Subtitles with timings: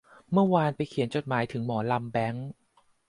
[0.31, 2.47] เมื่อวานไปเขียนจดหมายถึงหมอลำแบงค์